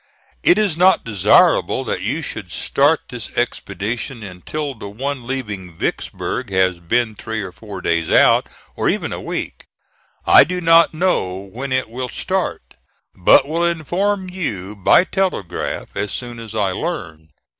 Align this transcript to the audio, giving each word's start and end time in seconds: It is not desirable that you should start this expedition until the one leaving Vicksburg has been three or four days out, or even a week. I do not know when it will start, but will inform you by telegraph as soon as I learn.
It 0.41 0.57
is 0.57 0.75
not 0.75 1.03
desirable 1.03 1.83
that 1.83 2.01
you 2.01 2.23
should 2.23 2.49
start 2.49 3.01
this 3.09 3.29
expedition 3.37 4.23
until 4.23 4.73
the 4.73 4.89
one 4.89 5.27
leaving 5.27 5.77
Vicksburg 5.77 6.49
has 6.49 6.79
been 6.79 7.13
three 7.13 7.43
or 7.43 7.51
four 7.51 7.81
days 7.81 8.09
out, 8.09 8.49
or 8.75 8.89
even 8.89 9.13
a 9.13 9.21
week. 9.21 9.65
I 10.25 10.43
do 10.43 10.59
not 10.59 10.95
know 10.95 11.47
when 11.53 11.71
it 11.71 11.87
will 11.87 12.09
start, 12.09 12.73
but 13.13 13.47
will 13.47 13.63
inform 13.63 14.27
you 14.27 14.75
by 14.75 15.03
telegraph 15.03 15.95
as 15.95 16.11
soon 16.11 16.39
as 16.39 16.55
I 16.55 16.71
learn. 16.71 17.29